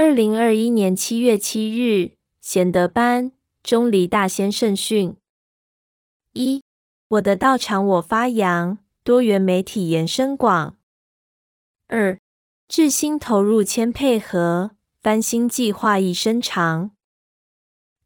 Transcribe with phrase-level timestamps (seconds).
[0.00, 3.32] 二零二一年七月七日，贤德班
[3.64, 5.16] 钟离大仙圣训：
[6.34, 6.62] 一、
[7.08, 10.76] 我的道场我发扬，多元媒体延伸广；
[11.88, 12.16] 二、
[12.68, 16.90] 智心投入谦配合，翻新计划一生长；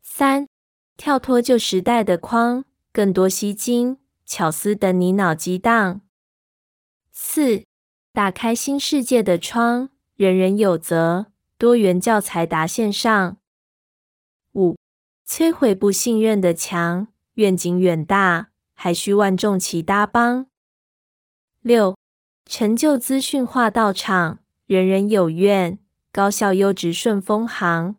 [0.01, 0.49] 三、
[0.97, 6.01] 跳脱旧时代的框，更多吸睛巧思等你脑激荡；
[7.11, 7.65] 四、
[8.15, 11.32] 打开新世界的窗，人人有责。
[11.63, 13.37] 多元教材达线上。
[14.55, 14.77] 五、
[15.25, 20.49] 摧毁不信任的墙，愿景远大，还需万众齐搭帮。
[21.61, 21.97] 六、
[22.47, 25.79] 成就资讯化道场，人人有愿，
[26.11, 27.95] 高效优质顺风行。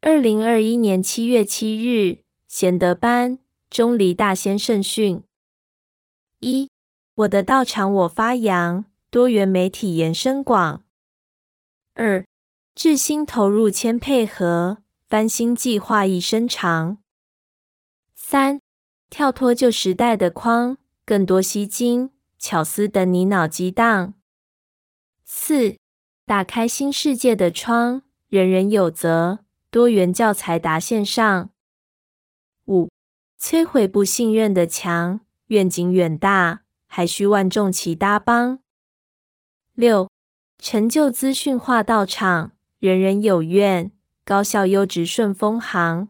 [0.00, 3.38] 二零二一年七月七日，贤德班
[3.70, 5.22] 钟离大仙圣训：
[6.40, 6.68] 一、
[7.14, 10.83] 我的道场我发扬，多元媒体延伸广。
[11.96, 12.26] 二、
[12.74, 16.98] 智心投入千配合，翻新计划一生长。
[18.16, 18.60] 三、
[19.08, 24.14] 跳脱旧时代的框，更多吸睛巧思等你脑激荡。
[25.24, 25.76] 四、
[26.26, 31.50] 打开新世界的窗，人人有责，多元教材达线上。
[32.64, 32.90] 五、
[33.38, 38.58] 摧毁不信任的墙，愿景远大，还需万众齐搭帮。
[39.74, 40.10] 六。
[40.66, 43.92] 成就资讯化道场，人人有愿，
[44.24, 46.08] 高效优质顺风行。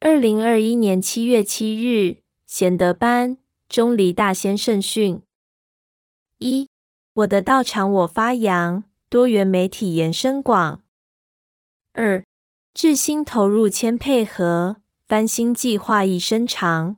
[0.00, 5.22] 二零二一年七月七日，贤德班钟离大仙圣训：
[6.38, 6.68] 一、
[7.12, 10.80] 我的道场我发扬，多元媒体延伸广；
[11.92, 12.24] 二、
[12.74, 16.96] 智心投入千配合，翻新计划一生长；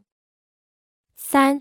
[1.14, 1.60] 三、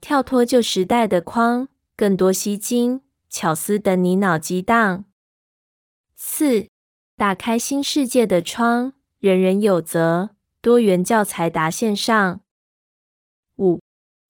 [0.00, 3.00] 跳脱旧时代的框，更多吸睛。
[3.34, 5.06] 巧思等你脑激荡。
[6.14, 6.68] 四、
[7.16, 10.36] 打开新世界的窗，人人有责。
[10.60, 12.40] 多元教材达线上。
[13.56, 13.80] 五、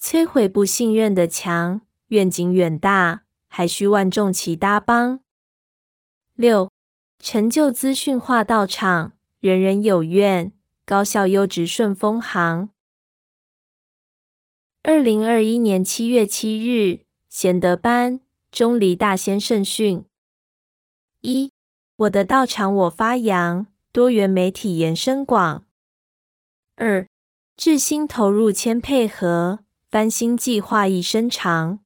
[0.01, 5.21] 摧毁不信任的墙，愿景远大，还需万众齐搭帮。
[6.33, 6.71] 六、
[7.19, 10.51] 成就资讯化道场，人人有愿，
[10.87, 12.71] 高效优质顺风行。
[14.83, 18.23] 二零二一年七月七日，贤德班。
[18.55, 20.05] 钟离大仙圣训：
[21.23, 21.51] 一、
[21.97, 25.65] 我的道场我发扬，多元媒体延伸广；
[26.77, 27.09] 二、
[27.57, 31.81] 智心投入谦配合，翻新计划一生长；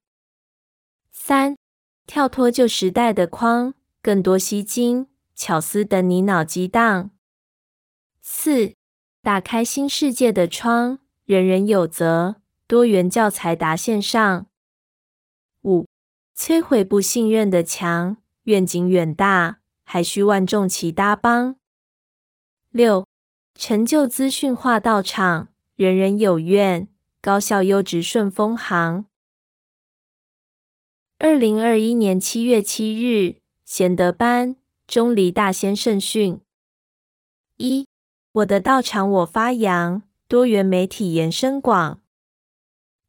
[1.11, 1.57] 三、
[2.05, 7.09] 跳脱旧时代的框，更多吸睛巧思等你脑激荡；
[8.21, 8.75] 四、
[9.23, 12.35] 打开新世界的窗，人人有责，
[12.67, 14.45] 多元教材达线上；
[15.63, 15.87] 五。
[16.39, 21.57] 摧毁不信任的墙，愿景远大，还需万众齐搭帮。
[22.69, 23.05] 六、
[23.55, 26.87] 成就资讯化道场，人人有愿，
[27.19, 29.05] 高效优质顺风行。
[31.17, 34.55] 二零二一年七月七日，贤德班
[34.87, 36.39] 钟离大仙圣训：
[37.57, 37.85] 一、
[38.31, 41.99] 我的道场我发扬，多元媒体延伸广；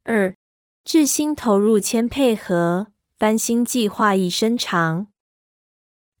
[0.03, 0.35] 二、
[0.83, 2.90] 智心投入谦配合。
[3.21, 5.05] 翻新计划一生长。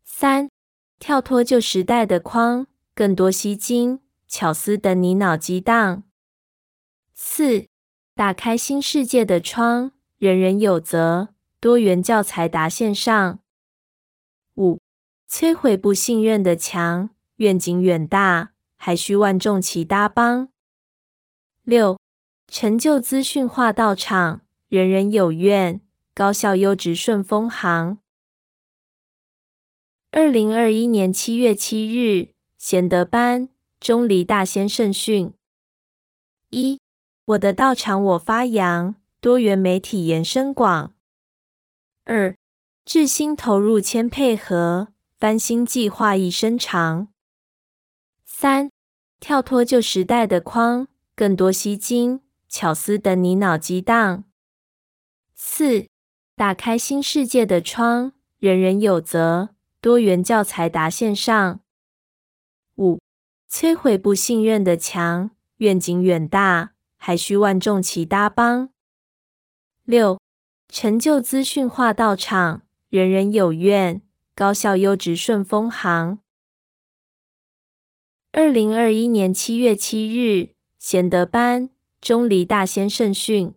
[0.03, 0.51] 三、
[0.99, 6.03] 跳脱旧时代的框，更多吸睛巧思等你脑激荡。
[7.15, 7.65] 四、
[8.13, 11.29] 打开新世界的窗，人人有责。
[11.59, 13.39] 多元教材达线上。
[14.57, 14.79] 五、
[15.27, 20.49] 摧毁不信任的墙，愿景远大，还需万众齐搭帮。
[21.63, 21.99] 六、
[22.47, 25.81] 成就资讯化道场，人人有愿。
[26.13, 27.99] 高效优质顺风行。
[30.11, 33.47] 二零二一年七月七日，贤德班
[33.79, 35.33] 钟离大仙圣训：
[36.49, 36.81] 一、
[37.23, 40.91] 我的道场我发扬，多元媒体延伸广；
[42.03, 42.35] 二、
[42.83, 47.07] 智心投入千配合，翻新计划一生长；
[48.25, 48.69] 三、
[49.21, 52.19] 跳脱旧时代的框，更多吸睛
[52.49, 54.25] 巧思等你脑激荡；
[55.33, 55.90] 四。
[56.41, 59.49] 打开新世界的窗，人人有责。
[59.79, 61.59] 多元教材达线上。
[62.77, 62.99] 五、
[63.47, 68.71] 摧毁不信任的墙，愿景远大，还需万众齐搭帮。
[69.83, 70.19] 六、
[70.67, 74.01] 成就资讯化道场，人人有愿，
[74.33, 76.17] 高效优质顺风行。
[78.31, 81.69] 二零二一年七月七日，贤德班
[82.01, 83.53] 钟离大仙圣训：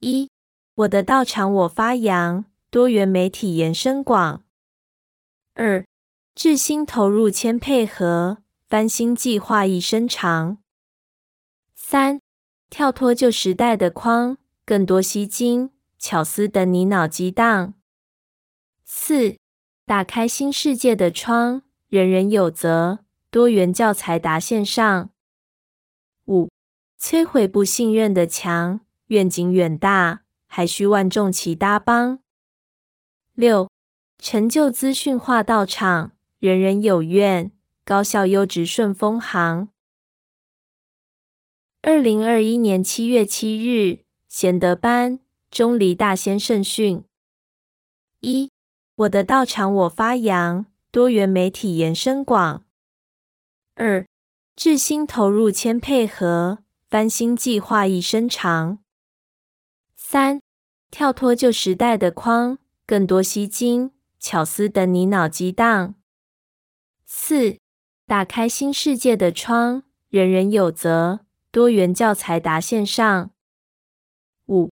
[0.00, 0.28] 一。
[0.74, 4.44] 我的道场我发扬，多元媒体延伸广。
[5.54, 5.84] 二、
[6.34, 8.38] 智新投入千配合，
[8.68, 10.58] 翻新计划一生长。
[11.74, 12.20] 三、
[12.70, 17.74] 跳脱旧时代的框，更多吸睛巧思等你脑激荡。
[18.84, 19.36] 四、
[19.84, 23.00] 打开新世界的窗，人人有责，
[23.30, 25.10] 多元教材达线上。
[26.26, 26.48] 五、
[26.98, 30.22] 摧毁不信任的墙，愿景远大，
[30.52, 32.18] 还需万众齐搭帮。
[33.34, 33.70] 六、
[34.18, 36.10] 成就资讯化道场，
[36.40, 37.52] 人人有愿，
[37.84, 39.68] 高效优质顺风行。
[41.82, 45.20] 二零二一年七月七日，贤德班
[45.52, 47.04] 钟离大仙圣训：
[48.18, 48.50] 一、
[48.96, 52.64] 我的道场我发扬，多元媒体延伸广。
[53.76, 54.04] 二、
[54.56, 56.58] 智新投入谦配合，
[56.90, 58.80] 翻新计划一生长。
[60.12, 60.42] 三、
[60.90, 65.94] 跳脱旧时代的框，更多吸睛巧思等你脑激荡。
[67.06, 67.58] 四、
[68.08, 71.20] 打开新世界的窗，人人有责。
[71.52, 73.30] 多元教材达线上。
[74.46, 74.72] 五、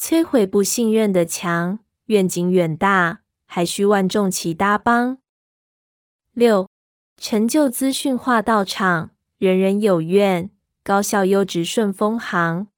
[0.00, 5.18] 摧毁不信任的墙，愿景远大，还需万众齐搭帮。
[6.32, 6.66] 六、
[7.18, 10.50] 成就资讯化道场，人人有愿，
[10.82, 12.68] 高效优质顺风行。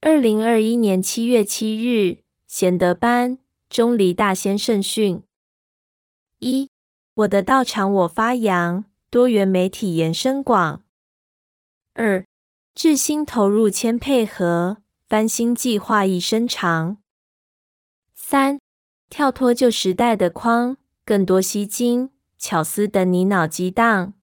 [0.00, 5.24] 二零二一年七月七日，贤德班钟离大仙圣训：
[6.38, 6.70] 一、
[7.14, 10.84] 我的道场我发扬，多元媒体延伸广。
[11.94, 12.24] 二、
[12.76, 14.76] 智新投入千配合，
[15.08, 16.98] 翻新计划一生长。
[18.14, 18.60] 三、
[19.10, 24.14] 跳脱旧时代的框，更多吸睛巧思等你脑激荡。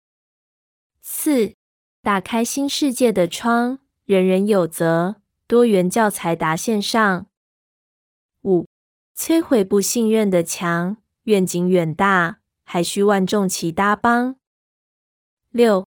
[1.01, 1.53] 四、
[2.01, 7.25] 打开新世界的窗，人人有责，多元教材达线上。
[8.43, 8.65] 五、
[9.17, 14.35] 摧毁不信任的墙，愿景远大，还需万众齐搭帮。
[15.51, 15.85] 六。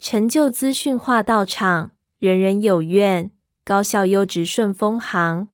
[0.00, 1.90] 成就资讯化道场，
[2.20, 3.32] 人人有愿，
[3.64, 5.48] 高效优质顺风行。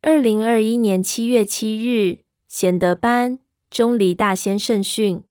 [0.00, 5.24] 二零二一年七月七日，贤德班钟离大仙圣训：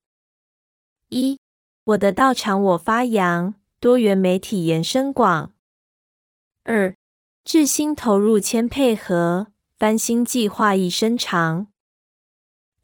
[1.07, 1.39] 一、
[1.85, 5.53] 我的道场我发扬，多元媒体延伸广。
[6.69, 6.93] 二、
[7.45, 9.47] 智新投入千配合，
[9.79, 11.67] 翻新计划一生长。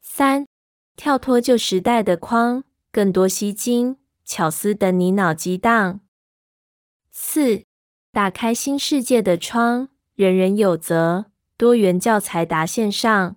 [0.00, 0.46] 三、
[0.96, 3.98] 跳脱旧时代的框，更多吸睛。
[4.24, 6.00] 巧思等你脑激荡。
[7.10, 7.64] 四、
[8.10, 11.26] 打开新世界的窗，人人有责，
[11.58, 13.36] 多元教材达线上。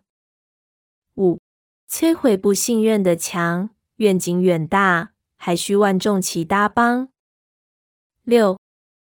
[1.16, 1.42] 五、
[1.90, 7.10] 摧毁不信任的墙，愿景远大，还需万众齐搭帮。
[8.24, 8.57] 六、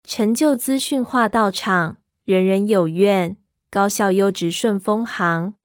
[0.05, 3.37] 成就资讯化道场，人人有愿，
[3.71, 5.55] 高效优质顺丰行。